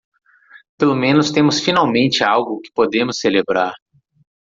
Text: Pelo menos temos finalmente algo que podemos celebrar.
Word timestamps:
Pelo 0.79 0.95
menos 0.95 1.29
temos 1.31 1.59
finalmente 1.61 2.23
algo 2.23 2.59
que 2.59 2.71
podemos 2.73 3.19
celebrar. 3.19 3.71